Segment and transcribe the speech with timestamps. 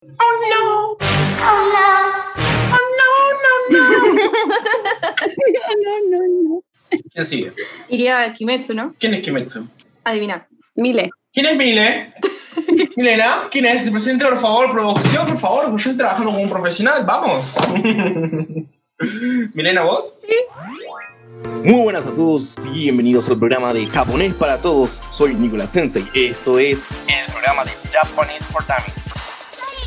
[0.00, 0.06] Oh
[0.50, 0.96] no.
[0.96, 1.88] Oh no.
[2.70, 3.10] Oh no,
[3.42, 3.82] no,
[5.76, 6.62] no, no, no.
[7.12, 7.52] ¿Quién sigue?
[7.88, 8.94] Iría a Kimetsu, ¿no?
[8.98, 9.66] ¿Quién es Kimetsu?
[10.04, 10.46] Adivina.
[10.76, 11.10] Mile.
[11.32, 12.14] ¿Quién es Mile?
[12.96, 13.90] Milena, ¿quién es?
[13.90, 17.56] Presente, por favor, producción, por favor, yo estoy trabajando como un profesional, vamos.
[19.54, 20.14] Milena, ¿vos?
[20.26, 20.34] Sí.
[21.64, 25.02] Muy buenas a todos, bienvenidos al programa de Japonés para Todos.
[25.10, 26.08] Soy Nicolás Sensei.
[26.14, 29.07] Esto es el programa de Japanese for Dummies.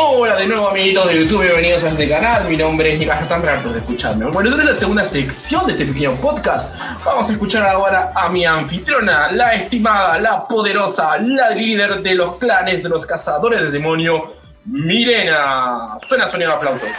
[0.00, 3.44] Hola de nuevo amiguitos de YouTube, bienvenidos a este canal, mi nombre es Nicolás, están
[3.44, 4.26] hartos de escucharme.
[4.26, 6.72] Bueno, en la segunda sección de este pequeño podcast
[7.04, 12.36] vamos a escuchar ahora a mi anfitriona, la estimada, la poderosa, la líder de los
[12.36, 14.28] clanes de los cazadores de demonio,
[14.66, 15.98] Milena.
[16.06, 16.90] Suena sonido de aplausos.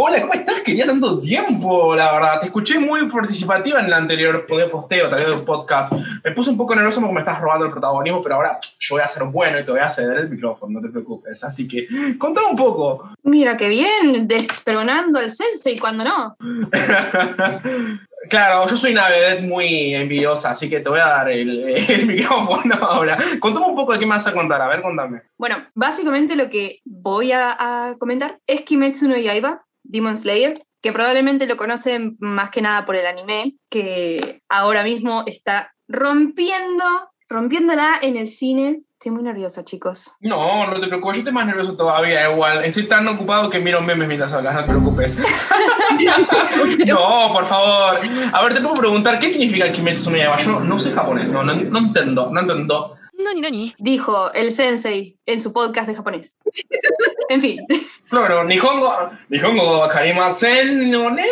[0.00, 0.60] Hola, ¿cómo estás?
[0.60, 2.38] Quería tanto tiempo, la verdad.
[2.38, 5.92] Te escuché muy participativa en el anterior posteo, tal vez de un podcast.
[6.24, 9.02] Me puse un poco nervioso porque me estás robando el protagonismo, pero ahora yo voy
[9.02, 11.42] a ser bueno y te voy a ceder el micrófono, no te preocupes.
[11.42, 13.10] Así que, contame un poco.
[13.24, 16.36] Mira, qué bien, destronando al sensei cuando no.
[18.28, 22.06] Claro, yo soy una vedette muy envidiosa, así que te voy a dar el, el,
[22.06, 23.16] micrófono ahora.
[23.40, 25.22] Contame un poco de qué me vas a contar, a ver, contame.
[25.38, 30.92] Bueno, básicamente lo que voy a, a comentar es Kimetsu no Yaiba, Demon Slayer, que
[30.92, 36.84] probablemente lo conocen más que nada por el anime, que ahora mismo está rompiendo,
[37.28, 38.82] rompiéndola en el cine.
[38.92, 40.16] Estoy muy nerviosa, chicos.
[40.20, 42.64] No, no te preocupes, yo estoy más nervioso todavía, igual.
[42.64, 45.18] Estoy tan ocupado que miro memes mientras hablas, no te preocupes.
[46.86, 48.00] no, por favor.
[48.32, 50.36] A ver, te puedo preguntar, ¿qué significa el Kimetsu no Yaiba?
[50.38, 52.97] Yo no sé japonés, no, no, no entiendo, no entiendo.
[53.18, 53.74] ¿Nani, nani?
[53.78, 56.36] Dijo el sensei en su podcast de japonés.
[57.28, 57.66] en fin.
[58.08, 61.26] Claro, Nihongo, Nihongo Karimasen no ne.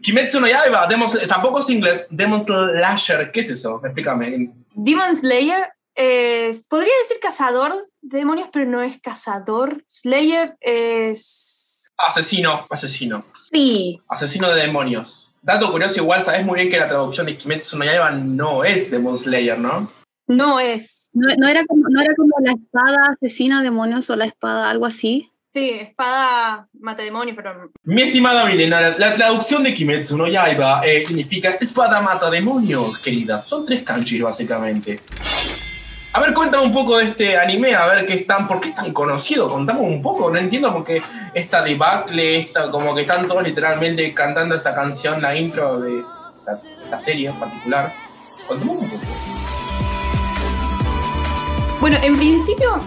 [0.00, 3.80] Kimetsu no Yaiba, Demon, tampoco es inglés, Demon Slasher, ¿qué es eso?
[3.84, 4.50] Explícame.
[4.74, 9.84] Demon Slayer es, podría decir cazador de demonios, pero no es cazador.
[9.86, 11.90] Slayer es...
[12.08, 13.24] Asesino, asesino.
[13.50, 14.00] Sí.
[14.08, 15.34] Asesino de demonios.
[15.42, 18.90] Dato curioso, igual sabes muy bien que la traducción de Kimetsu no Yaiba no es
[18.90, 19.88] Demon Slayer, ¿no?
[20.36, 21.10] No es.
[21.14, 24.70] No, no, era como, no era como la espada asesina de demonios o la espada,
[24.70, 25.30] algo así.
[25.40, 27.70] Sí, espada mata demonios, pero.
[27.84, 32.98] Mi estimada Milena, la, la traducción de Kimetsu no Yaiba eh, significa espada mata demonios,
[32.98, 33.42] querida.
[33.42, 35.00] Son tres kanjis, básicamente.
[36.14, 38.68] A ver, cuéntame un poco de este anime, a ver qué es tan, por qué
[38.68, 43.02] es tan conocido, contame un poco, no entiendo por qué esta debacle, esta, como que
[43.02, 46.02] están todos literalmente cantando esa canción, la intro de
[46.46, 46.58] la,
[46.90, 47.92] la serie en particular.
[48.46, 49.41] Contame un poco.
[51.82, 52.78] Bueno, en principio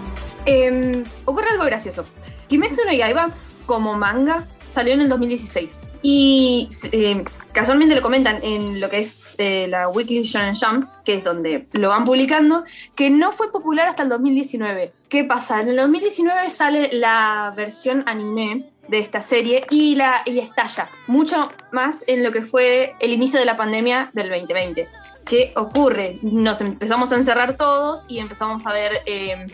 [0.46, 2.06] eh, ocurre algo gracioso.
[2.48, 3.28] Kimetsu no Yaiba,
[3.66, 5.82] como manga, salió en el 2016.
[6.00, 11.12] Y eh, casualmente lo comentan en lo que es eh, la Weekly Shonen Jump, que
[11.12, 12.64] es donde lo van publicando,
[12.96, 14.94] que no fue popular hasta el 2019.
[15.10, 15.60] ¿Qué pasa?
[15.60, 21.52] En el 2019 sale la versión anime de esta serie y, la, y estalla mucho
[21.70, 24.88] más en lo que fue el inicio de la pandemia del 2020.
[25.26, 26.18] ¿Qué ocurre?
[26.22, 29.46] Nos empezamos a encerrar todos y empezamos a ver eh,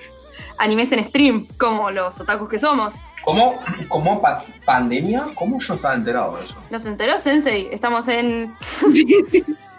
[0.59, 3.06] animes en stream, como los otakus que somos.
[3.25, 3.59] ¿Cómo?
[3.88, 5.28] ¿Cómo pa pandemia?
[5.34, 6.56] ¿Cómo yo estaba enterado de eso?
[6.71, 8.55] Nos enteró Sensei, estamos en...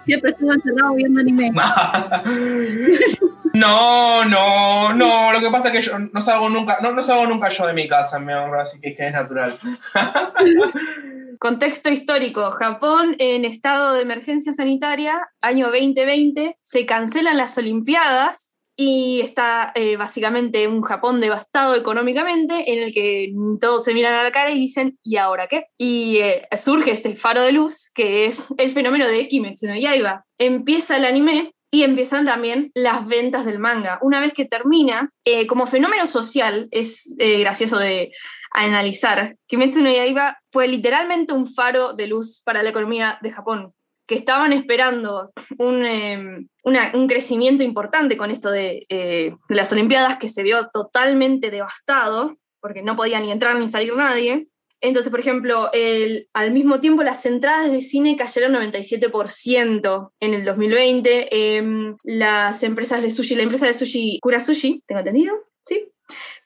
[0.05, 1.51] Siempre estuve encerrado viendo anime.
[3.53, 7.25] no, no, no, lo que pasa es que yo no salgo nunca, no, no salgo
[7.25, 9.57] nunca yo de mi casa, me honro, así que es que es natural.
[11.43, 19.19] Contexto histórico, Japón en estado de emergencia sanitaria, año 2020, se cancelan las Olimpiadas y
[19.19, 24.31] está eh, básicamente un Japón devastado económicamente en el que todos se miran a la
[24.31, 25.65] cara y dicen, ¿y ahora qué?
[25.77, 30.23] Y eh, surge este faro de luz que es el fenómeno de Kimetsu no Yaiba.
[30.37, 33.97] Empieza el anime y empiezan también las ventas del manga.
[34.03, 38.11] Una vez que termina, eh, como fenómeno social, es eh, gracioso de
[38.53, 43.73] analizar, Kimetsu no Yaiba fue literalmente un faro de luz para la economía de Japón,
[44.07, 50.17] que estaban esperando un, eh, una, un crecimiento importante con esto de, de las Olimpiadas,
[50.17, 54.47] que se vio totalmente devastado, porque no podía ni entrar ni salir nadie.
[54.83, 60.43] Entonces, por ejemplo, el, al mismo tiempo las entradas de cine cayeron 97% en el
[60.43, 61.27] 2020.
[61.31, 65.35] Eh, las empresas de sushi, la empresa de sushi Kura Sushi, ¿tengo entendido?
[65.61, 65.92] Sí.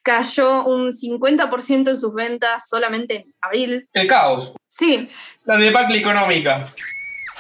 [0.02, 3.90] Cayó un 50% en sus ventas solamente en abril.
[3.94, 4.54] El caos.
[4.66, 5.10] Sí.
[5.46, 6.74] La debacle económica.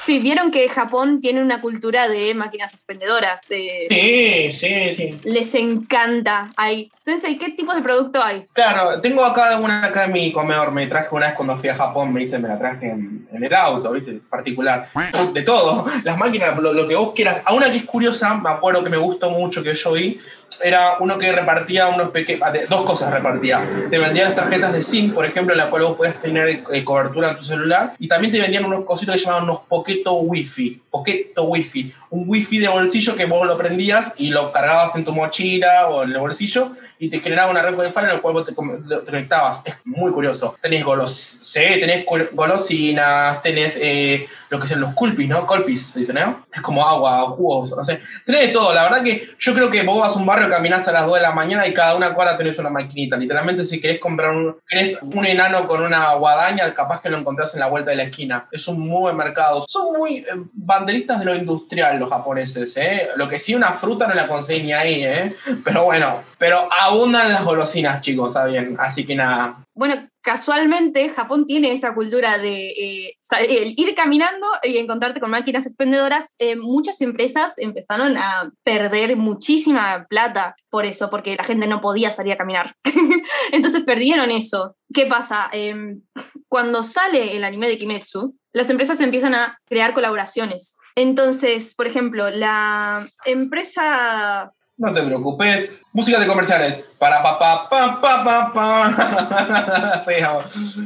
[0.08, 3.46] Sí, vieron que Japón tiene una cultura de máquinas expendedoras.
[3.50, 3.88] De...
[3.90, 5.19] Sí, sí, sí.
[5.25, 6.50] Les encanta.
[6.56, 6.90] Hay.
[6.98, 8.48] Sensei, ¿qué tipos de producto hay?
[8.54, 10.72] Claro, tengo acá una acá en mi comedor.
[10.72, 12.40] Me traje una vez cuando fui a Japón, me, ¿viste?
[12.40, 14.22] me la traje en, en el auto, ¿viste?
[14.30, 14.90] Particular.
[15.34, 15.88] De todo.
[16.06, 17.42] Las máquinas, lo, lo que vos quieras.
[17.44, 20.22] A una que es curiosa, me acuerdo que me gustó mucho que yo vi,
[20.63, 22.41] era uno que repartía unos pequeños.
[22.69, 23.88] Dos cosas repartía.
[23.89, 26.83] Te vendía las tarjetas de SIM, por ejemplo, en la cual vos podías tener eh,
[26.83, 27.94] cobertura en tu celular.
[27.99, 30.81] Y también te vendían unos cositos que llamaban unos Poqueto Wi-Fi.
[30.89, 31.94] Poqueto Wi-Fi.
[32.09, 36.03] Un Wi-Fi de bolsillo que vos lo prendías y lo cargabas en tu mochila o
[36.03, 39.61] en el bolsillo y te generaba una red Wi-Fi en la cual vos te, conectabas.
[39.65, 40.57] Es muy curioso.
[40.61, 45.45] Tenés, golos sí, tenés golosinas, tenés eh, lo que son los culpis, ¿no?
[45.45, 46.45] Colpis, se dice, ¿no?
[46.53, 48.01] Es como agua, jugos, no sé.
[48.25, 48.73] Tenés de todo.
[48.73, 51.15] La verdad que yo creo que vos vas a un barrio, caminás a las 2
[51.15, 53.17] de la mañana y cada una cuadra tenés una maquinita.
[53.17, 57.53] Literalmente, si querés comprar un, querés un enano con una guadaña, capaz que lo encontrás
[57.53, 58.47] en la vuelta de la esquina.
[58.51, 59.63] Es un muy buen mercado.
[59.67, 63.09] Son muy eh, banderistas de lo industrial los japoneses, ¿eh?
[63.15, 65.35] Lo que sí, una fruta no la conseguí ni ahí, ¿eh?
[65.63, 68.75] Pero bueno, pero abundan las golosinas, chicos, ¿está bien?
[68.79, 69.57] Así que nada.
[69.73, 69.95] Bueno,
[70.27, 73.18] casualmente Japón tiene esta cultura de eh,
[73.50, 76.33] el ir caminando y encontrarte con máquinas expendedoras.
[76.38, 82.12] Eh, muchas empresas empezaron a perder muchísima plata por eso, porque la gente no podía
[82.12, 82.75] salir a caminar.
[83.53, 84.75] Entonces perdieron eso.
[84.94, 85.47] ¿Qué pasa?
[85.53, 86.01] Em,
[86.50, 90.77] cuando sale el anime de Kimetsu, las empresas empiezan a crear colaboraciones.
[90.95, 95.71] Entonces, por ejemplo, la empresa No te preocupes.
[95.91, 96.88] Música de comerciales.
[97.00, 100.01] Para pa pa pa pa pa pa.
[100.06, 100.77] Sí, vamos.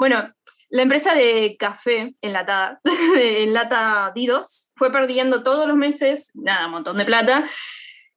[0.00, 0.30] Bueno,
[0.70, 2.80] la empresa de café enlatada,
[3.20, 7.44] en lata Didos, fue perdiendo todos los meses, nada, un montón de plata.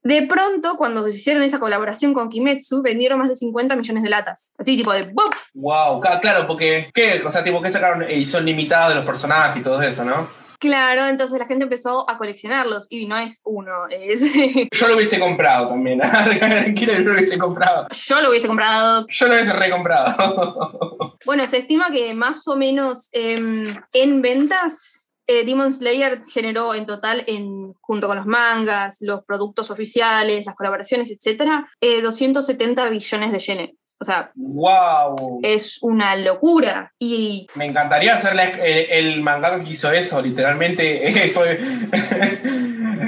[0.01, 4.09] De pronto, cuando se hicieron esa colaboración con Kimetsu, vendieron más de 50 millones de
[4.09, 4.55] latas.
[4.57, 5.29] Así, tipo de ¡bum!
[5.53, 7.21] Wow, claro, porque ¿qué?
[7.25, 10.38] O sea, tipo que sacaron edición limitada de los personajes y todo eso, ¿no?
[10.59, 14.33] Claro, entonces la gente empezó a coleccionarlos y no es uno, es...
[14.71, 15.99] Yo lo hubiese comprado también.
[16.39, 17.87] Tranquilo, yo lo hubiese comprado.
[17.91, 19.07] Yo lo hubiese comprado.
[19.07, 20.99] Yo lo hubiese recomprado.
[21.25, 26.87] Bueno, se estima que más o menos em, en ventas, eh, Demon Slayer generó en
[26.87, 33.31] total, en, junto con los mangas, los productos oficiales, las colaboraciones, etcétera, eh, 270 billones
[33.31, 33.69] de yenes.
[33.99, 35.39] O sea, wow.
[35.43, 36.91] es una locura.
[36.97, 41.07] Y Me encantaría ser la- el, el mangaka que hizo eso, literalmente.
[41.23, 41.59] Eso es,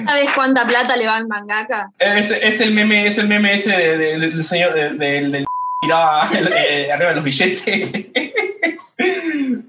[0.05, 1.89] ¿sabes cuánta plata le va al mangaka?
[1.97, 5.45] es, es el meme, es el meme ese de- de- del señor de- del del
[5.81, 6.29] tiraba
[6.69, 7.63] eh, arriba de los billetes.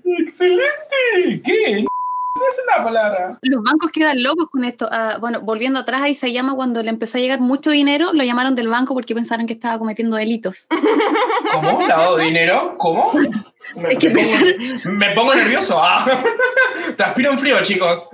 [0.04, 1.42] Excelente.
[1.44, 1.84] ¿Qué?
[2.50, 3.38] Es la palabra.
[3.42, 4.88] Los bancos quedan locos con esto.
[4.90, 8.24] Ah, bueno, volviendo atrás, ahí se llama cuando le empezó a llegar mucho dinero, lo
[8.24, 10.66] llamaron del banco porque pensaron que estaba cometiendo delitos.
[11.52, 11.86] ¿Cómo?
[11.86, 12.74] ¿Lavado de dinero?
[12.78, 13.12] ¿Cómo?
[13.76, 14.44] Me, Es que me pongo,
[14.98, 15.78] me pongo nervioso.
[15.80, 16.04] Ah.
[16.96, 18.08] Transpiro en frío, chicos.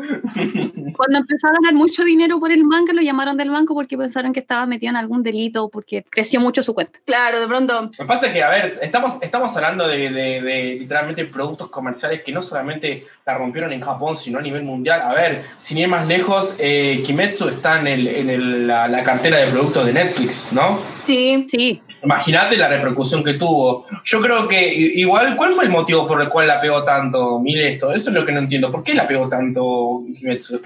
[0.96, 4.32] Cuando empezó a ganar mucho dinero por el manga, lo llamaron del banco porque pensaron
[4.32, 6.99] que estaba metido en algún delito o porque creció mucho su cuenta.
[7.05, 7.82] Claro, de pronto.
[7.82, 11.69] Lo que pasa es que, a ver, estamos, estamos hablando de, de- de literalmente productos
[11.70, 15.02] comerciales que no solamente la rompieron en Japón, sino a nivel mundial.
[15.02, 19.05] A ver, sin ir más lejos, eh, Kimetsu está en, el- en el- la, la
[19.05, 20.82] cartera de productos de Netflix, ¿no?
[20.96, 23.84] Sí, Sí, Imagínate la repercusión que tuvo.
[24.05, 27.41] Yo creo que igual, ¿cuál fue el motivo por el cual la pegó tanto?
[27.41, 28.70] Mire esto, eso es lo que no entiendo.
[28.70, 30.61] ¿Por qué la pegó tanto Kimetsu?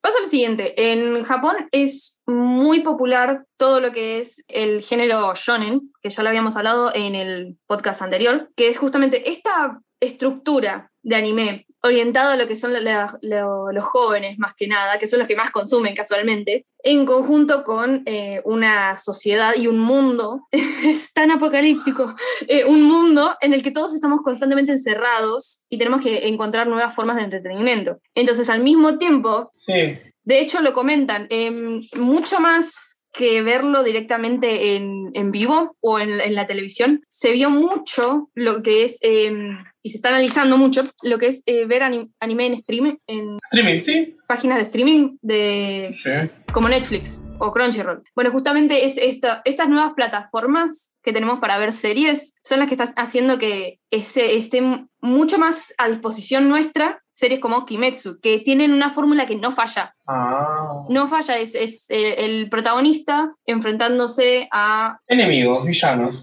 [0.00, 5.92] Pasa lo siguiente, en Japón es muy popular todo lo que es el género shonen,
[6.00, 11.16] que ya lo habíamos hablado en el podcast anterior, que es justamente esta estructura de
[11.16, 15.06] anime orientado a lo que son la- la- lo- los jóvenes más que nada, que
[15.06, 20.46] son los que más consumen casualmente, en conjunto con eh, una sociedad y un mundo,
[20.84, 22.14] es tan apocalíptico,
[22.46, 26.94] eh, un mundo en el que todos estamos constantemente encerrados y tenemos que encontrar nuevas
[26.94, 27.98] formas de entretenimiento.
[28.14, 34.76] Entonces, al mismo tiempo, Sí, de hecho, lo comentan, em, mucho más que verlo directamente
[34.76, 39.58] en, en vivo o en, en la televisión, se vio mucho lo que es, em,
[39.82, 43.38] y se está analizando mucho, lo que es eh, ver ani- anime en stream, en
[43.50, 44.16] streaming, sí.
[44.26, 46.10] páginas de streaming de, Sí.
[46.52, 48.02] como Netflix o Crunchyroll.
[48.14, 52.74] Bueno, justamente es esta, estas nuevas plataformas que tenemos para ver series son las que
[52.74, 58.72] están haciendo que ese, estén mucho más a disposición nuestra series como Kimetsu, que tienen
[58.72, 59.96] una fórmula que no falla.
[60.06, 60.84] Ah.
[60.88, 66.22] No falla, es, es el, el protagonista enfrentándose a Enemigos, villanos.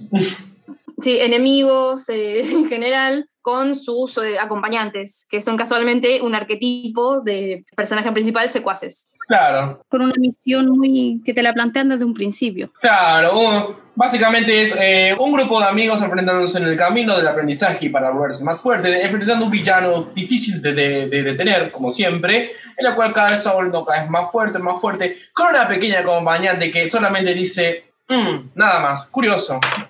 [1.01, 7.65] sí, enemigos eh, en general con sus eh, acompañantes, que son casualmente un arquetipo de
[7.75, 9.11] personaje principal, secuaces.
[9.27, 12.71] Claro, con una misión muy que te la plantean desde un principio.
[12.79, 13.39] claro.
[13.39, 18.09] un- básicamente es eh, un grupo de amigos enfrentándose en el camino del aprendizaje para
[18.11, 22.93] volverse más fuerte, enfrentando un villano difícil de, de- de detener, como siempre, en el
[22.93, 26.69] cual cada vez va volviendo cada vez más fuerte, más fuerte, con una pequeña acompañante
[26.71, 29.59] que solamente dice, "Mm, nada más, curioso.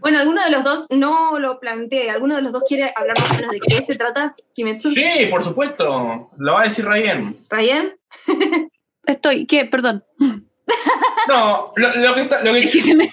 [0.00, 2.10] Bueno, alguno de los dos no lo planteé.
[2.10, 4.90] ¿Alguno de los dos quiere hablar más o menos de qué se trata Kimetsu?
[4.90, 7.36] Sí, por supuesto, lo va a decir Ryan.
[7.48, 7.94] ¿Ryan?
[9.06, 9.64] Estoy, ¿qué?
[9.66, 10.04] Perdón.
[11.28, 13.10] No, lo, lo que está, lo que, Es que se me,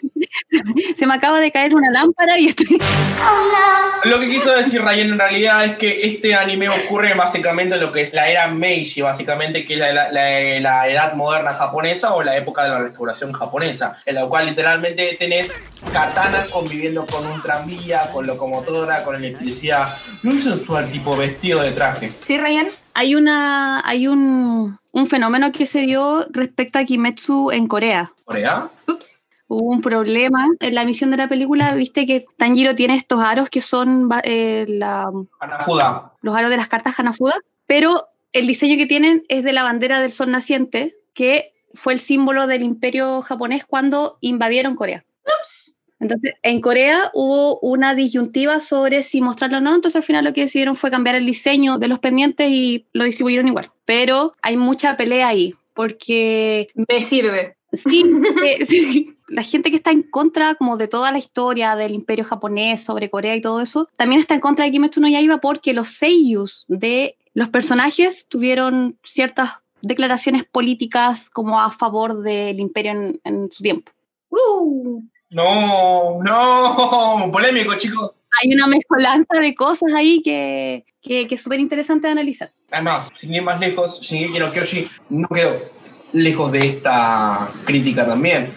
[0.95, 2.67] se me acaba de caer una lámpara y estoy.
[2.79, 7.81] Oh Lo que quiso decir Ryan en realidad es que este anime ocurre básicamente en
[7.81, 11.53] lo que es la era Meiji, básicamente, que es la, la- la- la edad moderna
[11.53, 15.63] japonesa o la época de la restauración japonesa, en la cual literalmente tenés
[15.93, 19.87] katanas conviviendo con un tranvía, con locomotora, con electricidad.
[20.23, 22.11] Muy sensual tipo vestido de traje.
[22.19, 22.69] ¿Sí, Ryan?
[22.93, 28.11] Hay una, hay un, un fenómeno que se dio respecto a Kimetsu en Corea.
[28.25, 28.69] ¿Corea?
[28.87, 29.29] Ups.
[29.47, 33.49] Hubo un problema en la emisión de la película, viste que Tanjiro tiene estos aros
[33.49, 36.13] que son eh, la- Hanafuda.
[36.21, 37.33] los aros de las cartas Hanafuda,
[37.65, 41.99] pero el diseño que tienen es de la bandera del sol naciente, que fue el
[41.99, 45.03] símbolo del imperio japonés cuando invadieron Corea.
[45.41, 45.79] Ups.
[46.01, 50.33] Entonces, en Corea hubo una disyuntiva sobre si mostrarlo o no, entonces al final lo
[50.33, 53.67] que decidieron fue cambiar el diseño de los pendientes y lo distribuyeron igual.
[53.85, 57.55] Pero hay mucha pelea ahí, porque Me sirve.
[57.71, 58.03] sí,
[58.45, 62.25] eh, sí, la gente que está en contra como de toda la historia del imperio
[62.25, 65.73] japonés sobre Corea y todo eso, también está en contra de Kimetsu no Yaiba porque
[65.73, 73.21] los seiyus de los personajes tuvieron ciertas declaraciones políticas como a favor del imperio en-
[73.23, 73.91] en su tiempo.
[74.29, 75.01] Uh.
[75.31, 78.11] No, no, polémico, chicos.
[78.41, 82.49] hay una mezcolanza de cosas ahí que, que, que es súper interesante de analizar.
[82.69, 85.57] Además, sin ir más lejos, Shingeki no Kyoshi no quedó
[86.11, 88.53] lejos de esta crítica también.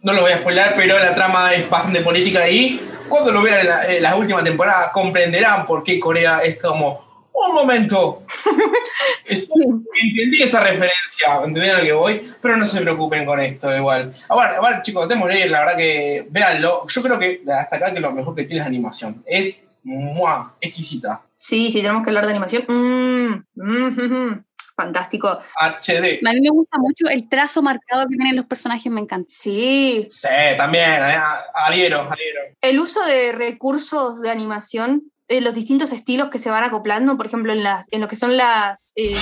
[0.00, 2.80] No lo voy a spoiler, pero la trama es bastante política y
[3.10, 7.05] cuando lo vean en la, en la última temporada comprenderán por qué Corea es como
[7.48, 8.22] un momento.
[9.26, 14.14] Entendí esa referencia, entendieron lo que voy, pero no se preocupen con esto igual.
[14.28, 16.86] Ahora, ahora chicos, démosle, la verdad que véanlo.
[16.88, 19.22] Yo creo que hasta acá que lo mejor que tiene es animación.
[19.26, 20.54] Es ¡mua!
[20.60, 21.22] exquisita.
[21.34, 22.64] Sí, sí, tenemos que hablar de animación.
[22.68, 24.44] Mm, mm, mm, mm.
[24.76, 25.38] Fantástico.
[25.58, 26.20] HD.
[26.26, 29.26] A mí me gusta mucho el trazo marcado que tienen los personajes, me encanta.
[29.28, 30.04] Sí.
[30.06, 30.28] Sí,
[30.58, 31.18] también, eh,
[31.54, 32.40] adhiero, adhiero.
[32.60, 37.26] El uso de recursos de animación, eh, los distintos estilos que se van acoplando, por
[37.26, 39.16] ejemplo, en, las, en lo que son las, eh,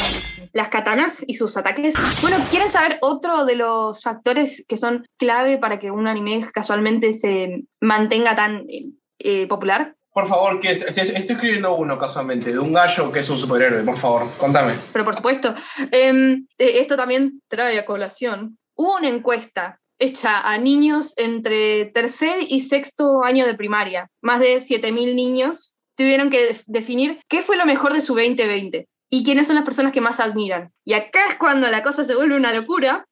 [0.53, 1.95] las katanas y sus ataques.
[2.23, 7.13] Bueno, ¿quieren saber otro de los factores que son clave para que un anime casualmente
[7.15, 9.97] se mantenga tan eh, eh, popular?
[10.13, 13.39] Por favor, que est- est- estoy escribiendo uno casualmente, de un gallo que es un
[13.39, 14.73] superhéroe, por favor, contame.
[14.93, 15.55] Pero por supuesto,
[15.91, 18.59] em, esto también trae a colación.
[18.77, 24.09] Hubo una encuesta hecha a niños entre tercer y sexto año de primaria.
[24.23, 28.89] Más de 7.000 niños tuvieron que def- definir qué fue lo mejor de su 2020
[29.11, 30.73] y quiénes son las personas que más admiran.
[30.85, 33.07] Y acá es cuando la cosa se vuelve una locura.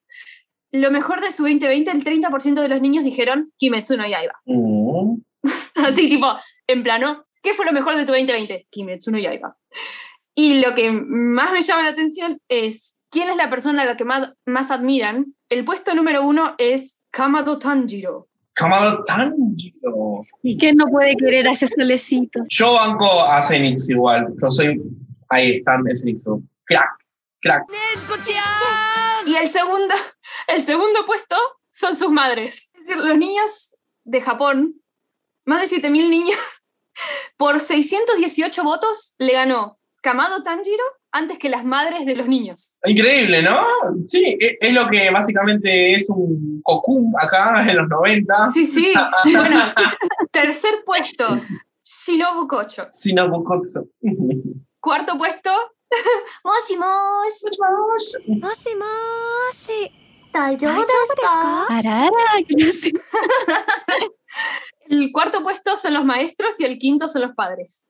[0.71, 4.41] Lo mejor de su 2020, el 30% de los niños dijeron Kimetsu no Yaiba.
[4.45, 5.17] Mm.
[5.85, 6.35] Así tipo,
[6.67, 8.67] en plano, ¿qué fue lo mejor de tu 2020?
[8.69, 9.55] Kimetsu no Yaiba.
[10.35, 13.95] Y lo que más me llama la atención es, ¿quién es la persona a la
[13.95, 15.35] que más, más admiran?
[15.49, 18.27] El puesto número uno es Kamado Tanjiro.
[18.53, 20.25] Kamado Tanjiro.
[20.59, 22.41] ¿Quién no puede querer a ese solecito?
[22.49, 24.81] Yo banco a Zenix igual, yo soy
[25.29, 26.23] ahí, están Zenix.
[26.65, 26.89] Crack,
[27.41, 27.63] crack.
[29.25, 29.95] Y el segundo,
[30.47, 31.35] el segundo puesto
[31.69, 32.71] son sus madres.
[32.75, 34.81] Es decir, los niños de Japón,
[35.45, 36.37] más de 7.000 niños,
[37.37, 40.83] por 618 votos le ganó Kamado Tanjiro
[41.13, 42.77] antes que las madres de los niños.
[42.85, 43.63] Increíble, ¿no?
[44.07, 48.51] Sí, e, es lo que básicamente es un cocum acá en los 90.
[48.51, 48.93] Sí, sí.
[49.37, 49.59] bueno,
[50.31, 51.39] tercer puesto,
[51.81, 52.87] Shinobu Kocho.
[53.03, 53.85] Shinobu Kocho.
[54.79, 55.51] Cuarto puesto,
[56.43, 57.45] Moshi Moshi.
[58.41, 58.75] Moshi
[64.89, 67.85] El cuarto puesto son los maestros y el quinto son los padres.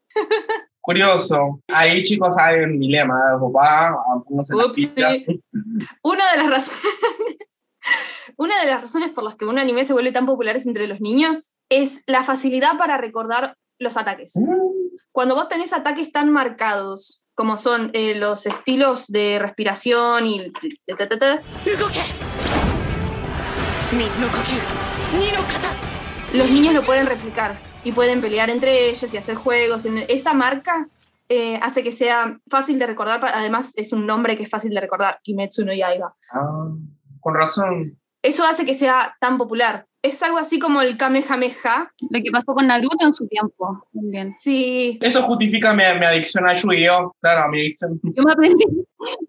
[0.84, 1.62] Curioso.
[1.70, 3.98] Ahí, chicos, hay un dilema, papá.
[6.04, 6.84] Una de las razones.
[8.38, 11.00] Una de las razones por las que un anime se vuelve tan popular entre los
[11.00, 14.34] niños es la facilidad para recordar los ataques.
[14.36, 14.98] Mm.
[15.14, 20.52] Cuando vos tenés ataques tan marcados como son eh, los estilos de respiración y el
[20.98, 21.42] ta, ta, ta,
[26.34, 29.86] los niños lo pueden replicar y pueden pelear entre ellos y hacer juegos.
[29.86, 30.88] En esa marca
[31.30, 34.82] eh, hace que sea fácil de recordar, además es un nombre que es fácil de
[34.82, 36.16] recordar, Kimetsu no Yaiba.
[36.32, 36.70] Ah,
[37.20, 37.98] con razón.
[38.22, 39.86] Eso hace que sea tan popular.
[40.02, 41.92] Es algo así como el Kamehameha.
[42.10, 43.88] Lo que pasó con Naruto en su tiempo.
[43.94, 44.34] También.
[44.36, 47.16] Sí, Eso justifica mi, mi adicción a Yu-Gi-Oh!
[47.22, 48.00] Claro, mi adicción.
[48.04, 48.64] Yo me aprendí,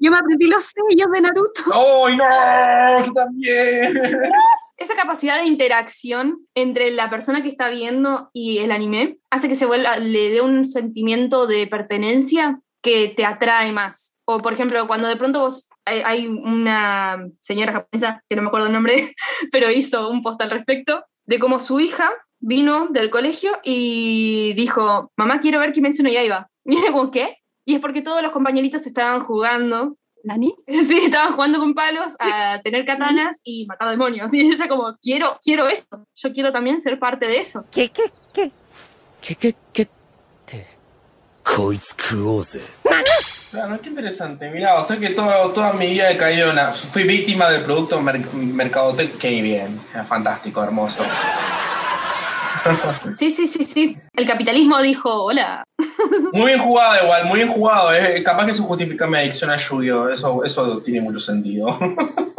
[0.00, 1.62] yo me aprendí los sellos de Naruto.
[1.72, 3.02] ¡Ay, no!
[3.02, 4.00] ¡Yo también!
[4.76, 9.56] esa capacidad de interacción entre la persona que está viendo y el anime hace que
[9.56, 14.18] se vuelva, le dé un sentimiento de pertenencia que te atrae más.
[14.26, 18.66] O, por ejemplo, cuando de pronto vos, hay, una señora japonesa, que no me acuerdo
[18.66, 19.14] el nombre,
[19.52, 25.10] pero hizo un post al respecto, de cómo su hija vino del colegio y dijo,
[25.16, 26.50] mamá, quiero ver Kimetsu no Yaiba.
[26.66, 27.38] Y era como, ¿qué?
[27.66, 30.54] Y es porque todos los compañeritos estaban jugando ¿Nani?
[30.66, 34.32] Sí, estaba jugando con palos a tener katanas y matar demonios.
[34.34, 36.06] Y ella como, quiero, quiero esto.
[36.14, 37.64] Yo quiero también ser parte de eso.
[37.70, 38.50] ¿Qué, qué, qué?
[39.20, 39.88] ¿Qué, qué, qué?
[40.46, 40.66] Te...
[43.50, 44.50] Claro, qué interesante.
[44.50, 46.72] Mira, o sea que todo, toda mi vida he caído en la...
[46.72, 49.18] Fui víctima del producto merc mercadotecnia.
[49.18, 49.80] Qué bien.
[50.08, 51.04] Fantástico, hermoso.
[53.14, 53.96] Sí, sí, sí, sí.
[54.14, 55.64] El capitalismo dijo, hola.
[56.32, 57.92] Muy bien jugado igual, muy bien jugado.
[57.94, 58.22] eh.
[58.24, 60.08] Capaz que eso justifica mi adicción a Yu-Gi-Oh!
[60.08, 61.66] Eso, eso tiene mucho sentido.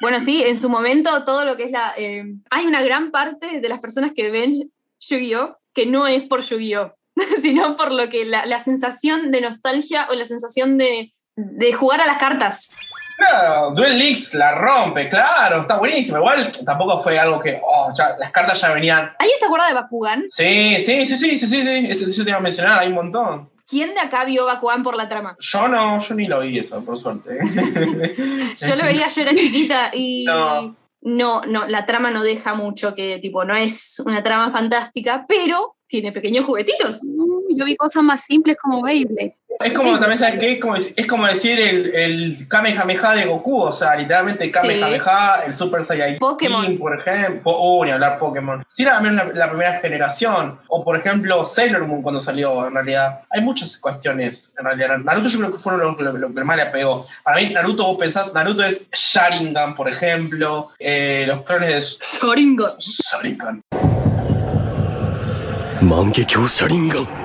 [0.00, 1.94] Bueno, sí, en su momento todo lo que es la...
[1.96, 5.56] eh, hay una gran parte de las personas que ven Yu-Gi-Oh!
[5.72, 6.92] que no es por Yu-Gi-Oh!
[7.42, 12.02] sino por lo que la, la sensación de nostalgia o la sensación de, de jugar
[12.02, 12.70] a las cartas.
[13.16, 16.18] Claro, Duel Links la rompe, claro, está buenísimo.
[16.18, 17.58] Igual tampoco fue algo que...
[17.62, 19.10] Oh, ya, las cartas ya venían...
[19.18, 20.24] ¿Alguien se acuerda de Bakugan?
[20.30, 21.86] Sí, sí, sí, sí, sí, sí, sí.
[21.88, 23.50] Eso, eso te iba a mencionar, hay un montón.
[23.68, 25.36] ¿Quién de acá vio Bakugan por la trama?
[25.38, 27.38] Yo no, yo ni lo vi eso, por suerte.
[28.58, 30.76] Yo lo veía, yo era chiquita y No.
[31.00, 31.42] no.
[31.46, 36.12] no, la trama no deja mucho, que tipo, no es una trama fantástica, pero tiene
[36.12, 37.00] pequeños juguetitos.
[37.04, 39.36] Mm, Yo vi cosas más simples como Beyblade.
[39.60, 43.62] Es como, también sabes que es como, es como decir el, el Kamehameha de Goku,
[43.62, 46.76] o sea, literalmente Kamehameha, el Super Saiyajin, Pokémon.
[46.76, 48.64] por ejemplo, o ni hablar Pokémon.
[48.68, 53.20] Si era la, la, primera generación, o por ejemplo Sailor Moon cuando salió, en realidad.
[53.30, 54.98] Hay muchas cuestiones, en realidad.
[54.98, 57.06] Naruto yo creo que fue lo, lo, lo que más le pegó.
[57.22, 62.06] Para mí, Naruto, vos pensás, Naruto es Sharingan, por ejemplo, eh, los clones de...
[62.06, 62.70] Sharingan.
[62.78, 63.62] Sharingan.
[65.80, 67.23] Mangekyou Sharingan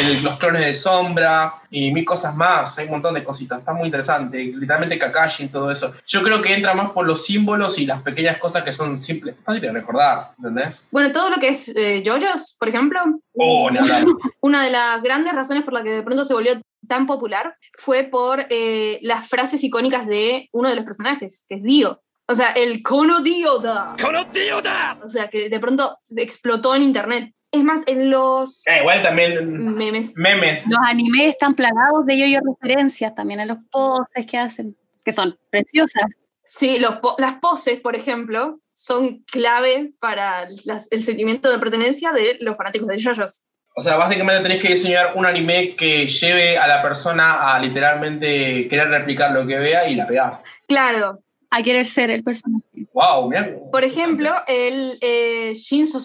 [0.00, 2.78] el, los clones de sombra y mil cosas más.
[2.78, 3.60] Hay un montón de cositas.
[3.60, 4.38] Está muy interesante.
[4.38, 5.92] Literalmente Kakashi y todo eso.
[6.06, 9.36] Yo creo que entra más por los símbolos y las pequeñas cosas que son simples,
[9.44, 10.32] fáciles de recordar.
[10.38, 10.86] ¿Entendés?
[10.90, 13.00] Bueno, todo lo que es eh, JoJo's, por ejemplo.
[13.34, 13.80] Oh, no.
[14.40, 18.04] Una de las grandes razones por la que de pronto se volvió tan popular fue
[18.04, 22.02] por eh, las frases icónicas de uno de los personajes, que es Dio.
[22.30, 23.96] O sea, el Kono Dioda.
[24.00, 24.98] ¡Kono Dioda!
[25.02, 27.32] O sea, que de pronto explotó en internet.
[27.50, 30.12] Es más, en los Eh, igual también memes.
[30.16, 30.66] memes.
[30.68, 35.38] Los animes están plagados de yo referencias también en los poses que hacen, que son
[35.50, 36.04] preciosas.
[36.44, 42.12] Sí, los po- las poses, por ejemplo, son clave para las- el sentimiento de pertenencia
[42.12, 43.42] de los fanáticos de JoJo's.
[43.74, 48.66] O sea, básicamente tenés que diseñar un anime que lleve a la persona a literalmente
[48.68, 50.42] querer replicar lo que vea y la pegás.
[50.66, 52.64] Claro, a querer ser el personaje.
[52.92, 53.56] Wow, mira.
[53.72, 55.98] Por ejemplo, el eh, Shinzo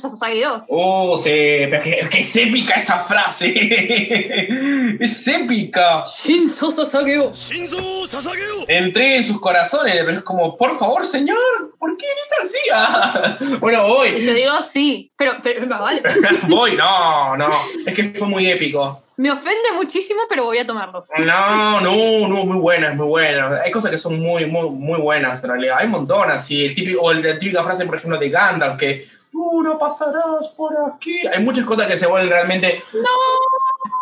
[0.69, 3.53] Oh, sí, que, es épica esa frase.
[4.99, 6.03] es épica.
[6.05, 7.31] Shinzo Sasagiro.
[7.33, 8.65] Shinzo Sasagiro.
[8.67, 11.37] Entré en sus corazones, pero es como, por favor, señor,
[11.77, 12.05] ¿por qué
[12.75, 14.21] Ah, bueno, Y voy.
[14.21, 16.01] yo digo, sí, pero, pero vale.
[16.47, 17.49] voy, no, no.
[17.85, 19.01] Es que fue muy épico.
[19.17, 21.03] Me ofende muchísimo, pero voy a tomarlo.
[21.19, 23.61] No, no, no, muy buena, es muy buena.
[23.63, 25.77] Hay cosas que son muy, muy, muy buenas en realidad.
[25.79, 26.65] Hay un montón así.
[26.65, 30.49] El típico, o el- la típica frase, por ejemplo, de Gandalf, que tú no pasarás
[30.57, 31.27] por aquí.
[31.27, 32.81] Hay muchas cosas que se vuelven realmente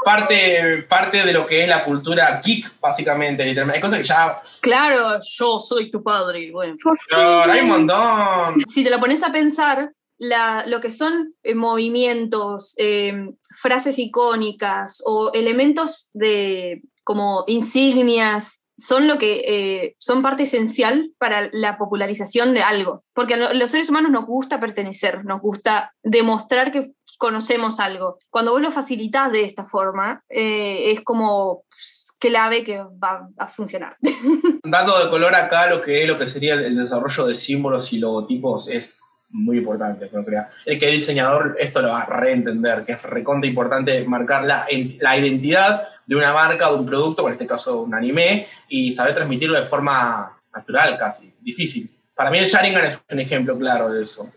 [0.04, 3.44] parte, parte de lo que es la cultura geek, básicamente.
[3.44, 3.78] literalmente.
[3.78, 4.42] Hay cosas que ya.
[4.62, 6.52] Claro, yo soy tu padre.
[6.52, 6.76] Bueno,
[7.08, 8.56] Claro, hay un montón.
[8.68, 15.02] si te lo pones a pensar, la- lo que son eh, movimientos, eh, frases icónicas
[15.06, 22.54] o elementos de como insignias son lo que eh, son parte esencial para la popularización
[22.54, 23.04] de algo.
[23.14, 26.92] Porque a lo- los seres humanos nos gusta pertenecer, nos gusta demostrar que
[27.22, 28.18] conocemos algo.
[28.32, 33.46] Cuando vos lo facilitas de esta forma, eh, es como pues, clave que va a
[33.46, 33.96] funcionar.
[34.64, 38.00] Un dato de color acá, lo que lo que sería el desarrollo de símbolos y
[38.00, 40.50] logotipos es muy importante, no crea.
[40.66, 44.66] El que es diseñador esto lo va a reentender, que es recontra importante marcar la,
[45.00, 49.14] la identidad de una marca, de un producto, en este caso un anime, y saber
[49.14, 51.88] transmitirlo de forma natural casi, difícil.
[52.16, 54.28] Para mí el Sharingan es un ejemplo claro de eso.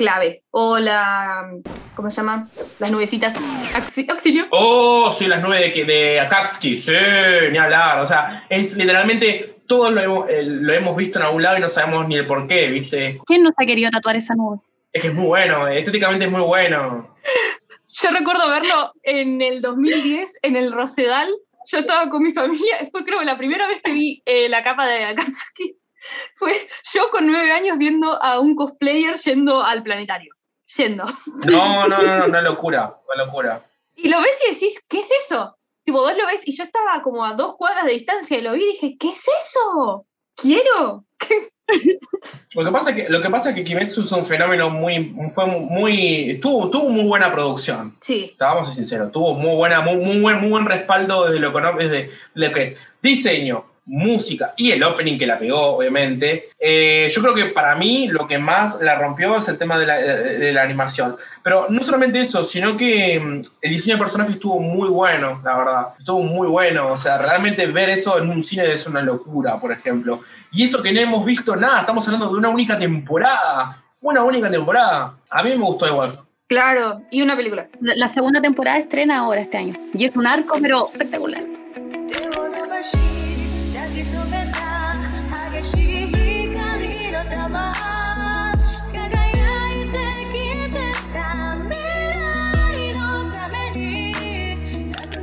[0.00, 0.42] Clave.
[0.50, 1.50] O la,
[1.94, 2.48] ¿cómo se llama?
[2.78, 3.36] Las nubecitas.
[3.74, 4.46] Auxi- Auxilio.
[4.50, 6.92] Oh, sí, las nueve de, Akatsuki, sí,
[7.52, 7.98] ni hablar.
[8.00, 11.60] O sea, es literalmente todo lo hemos, eh, lo hemos visto en algún lado y
[11.60, 13.20] no sabemos ni el por qué, ¿viste?
[13.26, 14.58] ¿Quién nos ha querido tatuar esa nube?
[14.92, 17.14] Es que es muy bueno, estéticamente es muy bueno.
[17.86, 21.28] Yo recuerdo verlo en el 2010 en el Rosedal.
[21.70, 22.78] Yo estaba con mi familia.
[22.90, 25.76] Fue creo que la primera vez que vi eh, la capa de Akatsuki.
[26.36, 26.52] Fue
[26.92, 30.34] yo con nueve años viendo a un cosplayer yendo al planetario.
[30.76, 31.04] Yendo.
[31.46, 33.66] No, no, no, no, una locura, una locura.
[33.96, 35.56] Y lo ves y decís, ¿qué es eso?
[35.84, 38.52] Tipo, vos lo ves y yo estaba como a dos cuadras de distancia y lo
[38.52, 40.06] vi y dije, ¿qué es eso?
[40.36, 41.04] Quiero.
[42.54, 45.14] Lo que pasa es que, lo que, pasa es que Kimetsu es un fenómeno muy,
[45.32, 47.94] fue muy, tuvo, tuvo muy buena producción.
[48.00, 50.66] Sí, O sea, vamos a ser sinceros, tuvo muy buena, muy, muy buen, muy buen
[50.66, 55.76] respaldo desde lo desde lo que es diseño, música y el opening que la pegó,
[55.76, 56.50] obviamente.
[56.58, 59.86] Eh, yo creo que para mí lo que más la rompió es el tema de
[59.86, 61.16] la, de- la animación.
[61.42, 65.56] Pero no solamente eso, sino que mm, el diseño de personajes estuvo muy bueno, la
[65.56, 65.86] verdad.
[65.98, 66.92] Estuvo muy bueno.
[66.92, 70.22] O sea, realmente ver eso en un cine es una locura, por ejemplo.
[70.52, 73.82] Y eso que no hemos visto nada, estamos hablando de una única temporada.
[74.02, 75.14] Una única temporada.
[75.30, 76.20] A mí me gustó igual.
[76.48, 77.02] claro.
[77.10, 77.66] Y una película.
[77.80, 79.74] La la segunda temporada estrena ahora este año.
[79.94, 81.42] Y es un arco, pero espectacular.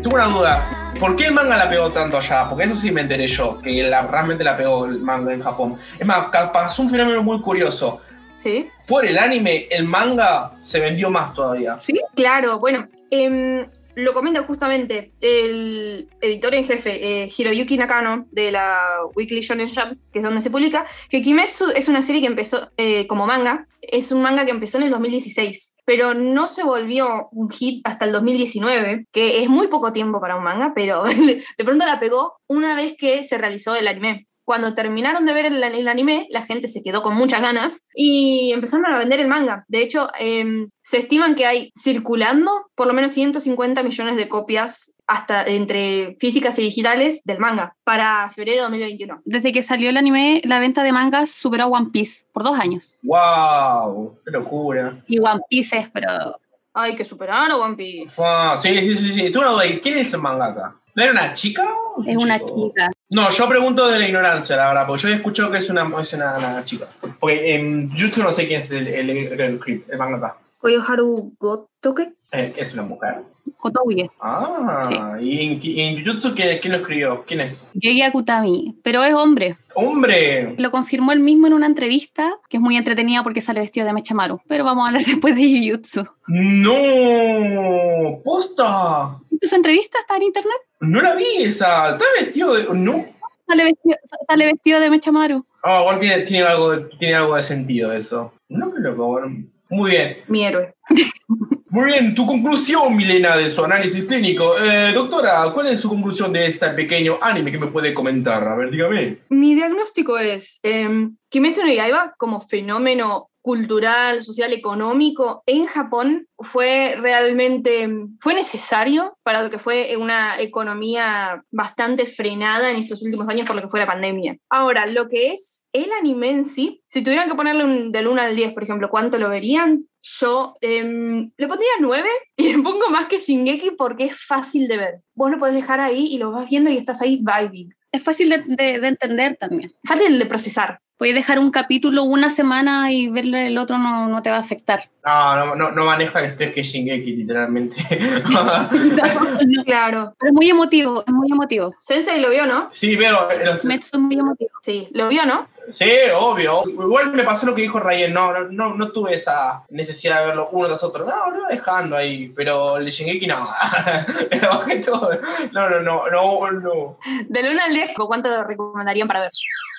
[0.08, 0.93] Tengo una duda.
[1.02, 2.48] ¿Por qué el manga la pegó tanto allá?
[2.48, 5.78] Porque eso sí me enteré yo, que la- realmente la pegó el manga en Japón.
[6.00, 8.00] Es más, pasó un fenómeno muy curioso.
[8.34, 8.70] Sí.
[8.88, 11.78] Por el anime, el manga se vendió más todavía.
[12.15, 18.79] Claro, bueno, em, lo comenta justamente el editor en jefe, eh, Hiroyuki Nakano, de la
[19.15, 22.69] Weekly Shonen Jump, que es donde se publica, que Kimetsu es una serie que empezó
[22.77, 27.27] eh, como manga, es un manga que empezó en el 2016, pero no se volvió
[27.31, 31.03] un hit hasta el 2019, que es muy poco tiempo para un manga, pero
[31.57, 34.27] de pronto la pegó una vez que se realizó el anime.
[34.47, 38.53] Cuando terminaron de ver el, el anime, la gente se quedó con muchas ganas y
[38.53, 39.65] empezaron a vender el manga.
[39.67, 44.95] De hecho, em, se estiman que hay circulando por lo menos 150 millones de copias
[45.05, 49.21] hasta entre físicas y digitales del manga para febrero de 2021.
[49.25, 52.57] Desde que salió el anime, la venta de mangas superó a One Piece por dos
[52.57, 52.97] años.
[53.03, 54.17] ¡Wow!
[54.23, 55.03] ¡Qué locura!
[55.07, 56.39] Y One Piece es, pero
[56.73, 58.15] Hay que superar a One Piece.
[58.15, 59.29] Wow, sí, sí, sí, sí.
[59.29, 60.79] Tú duda, ¿y ¿quién es el mangaka?
[60.97, 61.63] ¿No era una chica?
[61.63, 62.69] o un es una chico?
[62.69, 62.89] chica.
[63.12, 65.88] No, yo pregunto de la ignorancia, la verdad, porque yo he escuchado que es una,
[66.01, 66.88] es una, una chica.
[67.19, 70.38] Porque en Jutsu no sé quién es el, el, el, el, el mangaka.
[70.60, 72.13] Koyoharu Gotoke.
[72.31, 73.17] Eh, es una mujer.
[73.58, 75.60] Kotouye, Ah, ¿y en,
[75.98, 77.24] en Jujutsu ¿quién, quién lo escribió?
[77.26, 77.67] ¿Quién es?
[77.80, 79.58] Gege Akutami, pero es hombre.
[79.76, 80.54] ¡Hombre!
[80.58, 83.93] Lo confirmó él mismo en una entrevista, que es muy entretenida porque sale vestido de
[83.93, 84.39] Mechamaru.
[84.48, 86.08] Pero vamos a hablar después de Jujutsu.
[86.28, 88.22] ¡No!
[88.24, 89.17] ¡Posta!
[89.41, 90.58] ¿Esa entrevista está en internet?
[90.80, 91.89] No la vi esa.
[91.91, 92.67] ¿Está vestido de.?
[92.74, 93.06] No.
[93.48, 95.46] Sale vestido, sale vestido de Mechamaru.
[95.63, 98.34] Ah, igual tiene, tiene, algo de, tiene algo de sentido eso.
[98.50, 99.06] No, qué loco.
[99.08, 99.43] bueno.
[99.70, 100.17] Muy bien.
[100.28, 100.74] Mi héroe.
[101.69, 104.58] Muy bien, tu conclusión, Milena, de su análisis clínico.
[104.58, 108.47] Eh, doctora, ¿cuál es su conclusión de este pequeño anime que me puede comentar?
[108.47, 109.17] A ver, dígame.
[109.30, 116.95] Mi diagnóstico es, eh, Kimetsu no Yaiba como fenómeno cultural, social, económico en Japón fue
[116.99, 123.47] realmente, fue necesario para lo que fue una economía bastante frenada en estos últimos años
[123.47, 124.36] por lo que fue la pandemia.
[124.49, 128.21] Ahora, lo que es el anime en sí, si tuvieran que ponerle un, del 1
[128.21, 129.86] al 10, por ejemplo, ¿cuánto lo verían?
[130.19, 134.77] Yo em, le pondría 9 y le pongo más que Shingeki porque es fácil de
[134.77, 134.95] ver.
[135.15, 137.73] Vos lo podés dejar ahí y lo vas viendo y estás ahí vibing.
[137.93, 139.71] Es fácil de, de- de entender también.
[139.88, 140.79] Fácil de procesar.
[140.97, 144.39] Puedes dejar un capítulo una semana y verlo el otro no, no te va a
[144.39, 144.89] afectar.
[145.05, 147.77] No, no, no, no maneja el estrés que Shingeki, literalmente.
[148.29, 150.15] No, Claro.
[150.19, 151.73] pero es muy emotivo, es muy emotivo.
[151.77, 152.69] Sensei lo vio, ¿no?
[152.73, 153.27] sí, veo.
[153.45, 154.49] los- Kimetsu es muy emotivo.
[154.62, 155.47] Sí, lo vio, ¿no?
[155.71, 156.63] Sí, obvio.
[156.67, 158.13] Igual me pasó lo que dijo Ryan.
[158.13, 161.06] No, no, no, no tuve esa necesidad de verlo uno tras otro.
[161.06, 162.32] No, lo iba dejando ahí.
[162.36, 163.47] Pero el de Shingeki no.
[164.32, 165.19] Le bajé todo.
[165.51, 166.97] No, no, no, no, no.
[167.27, 169.30] Del 1 al 10, ¿cuánto lo recomendarían para ver?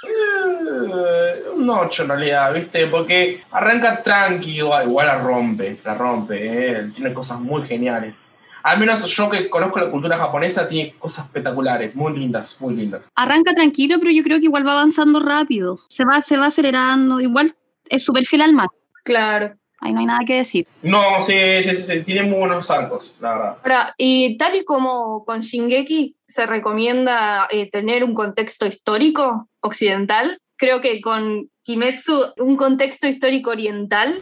[0.04, 2.86] Eh, un 8 en realidad, ¿viste?
[2.86, 6.90] Porque arranca tranqui, igual, igual la rompe, la rompe, ¿eh?
[6.94, 8.32] tiene cosas muy geniales.
[8.62, 13.02] Al menos yo que conozco la cultura japonesa, tiene cosas espectaculares, muy lindas, muy lindas.
[13.14, 15.80] Arranca tranquilo, pero yo creo que igual va avanzando rápido.
[15.88, 17.20] Se va, se va acelerando.
[17.20, 17.54] Igual
[17.88, 18.72] es súper fiel al manga.
[19.04, 19.54] Claro.
[19.80, 20.66] Ahí no hay nada que decir.
[20.82, 23.58] No, sí, sí, sí, sí, tiene muy buenos arcos, la verdad.
[23.62, 30.38] Ahora, y tal y como con Shingeki se recomienda eh, tener un contexto histórico occidental,
[30.56, 34.20] creo que con Kimetsu, un contexto histórico oriental.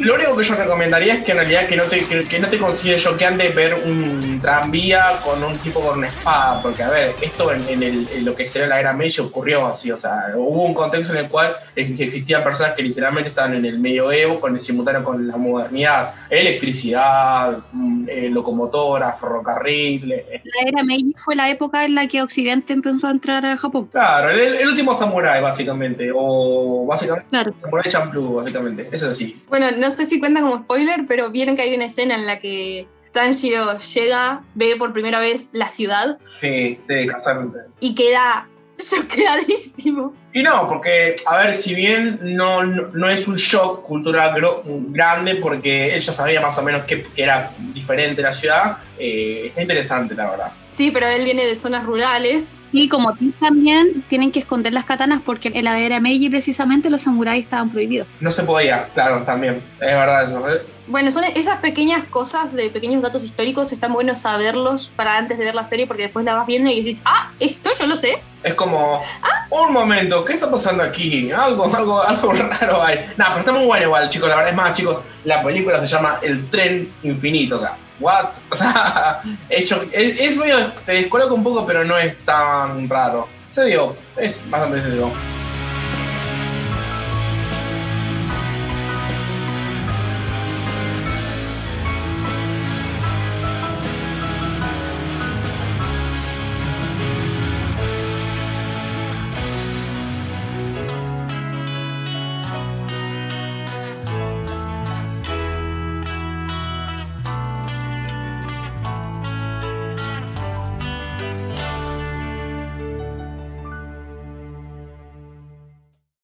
[0.00, 2.48] Lo único que yo recomendaría es que en realidad que no te, que, que no
[2.48, 2.58] te
[2.96, 7.68] choqueante ver un tranvía con un tipo con una espada, porque a ver, esto en,
[7.68, 10.74] en el- en lo que será la era Meiji ocurrió así, o sea, hubo un
[10.74, 14.60] contexto en el cual ex- existían personas que literalmente estaban en el medioevo con el
[14.60, 21.50] simultáneo con la modernidad, electricidad, mm, eh, locomotoras, ferrocarril, eh, la era Meiji fue la
[21.50, 23.88] época en la que Occidente empezó a entrar a Japón.
[23.92, 27.54] claro, el, el último samurái básicamente, o básicamente Claro.
[27.60, 29.42] samurái champloo, básicamente, eso es así.
[29.48, 32.38] Bueno, no sé si cuenta como spoiler, pero vieron que hay una escena en la
[32.38, 37.58] que Tanjiro llega, ve por primera vez la ciudad Sí, sí, casualmente.
[37.80, 38.48] y queda
[38.78, 40.14] choqueadísimo.
[40.32, 45.34] Y no, porque, a ver, si bien no, no, no es un shock cultural grande,
[45.36, 49.62] porque él ya sabía más o menos que, que era diferente la ciudad, eh, está
[49.62, 50.52] interesante, la verdad.
[50.66, 52.58] Sí, pero él viene de zonas rurales.
[52.70, 56.90] Sí, como ti también tienen que esconder las katanas porque en la era Meiji precisamente
[56.90, 58.06] los samuráis estaban prohibidos.
[58.20, 59.62] No se podía, claro, también.
[59.80, 60.48] Es verdad eso.
[60.48, 60.62] ¿eh?
[60.86, 65.44] Bueno, son esas pequeñas cosas de pequeños datos históricos, están buenos saberlos para antes de
[65.46, 68.18] ver la serie porque después la vas viendo y decís, ah, esto yo lo sé.
[68.42, 69.02] Es como,
[69.50, 71.30] un momento, ¿qué está pasando aquí?
[71.32, 73.10] Algo, algo, algo raro hay.
[73.16, 74.28] Nah, pero está muy bueno igual, chicos.
[74.28, 77.56] La verdad es más, chicos, la película se llama El Tren Infinito.
[77.56, 78.30] O sea, ¿what?
[78.50, 83.28] O sea, es, es, medio, te descoloca un poco, pero no es tan raro.
[83.50, 85.10] Se dio, es bastante serio.